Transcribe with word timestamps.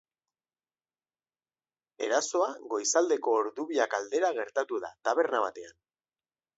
Erasoa 2.07 2.49
goizaldeko 2.73 3.37
ordu 3.43 3.69
biak 3.75 3.97
aldera 4.01 4.35
gertatu 4.43 4.85
da, 4.89 4.95
taberna 5.11 5.45
batean. 5.49 5.83